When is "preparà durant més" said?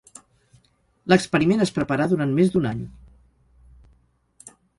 1.75-2.51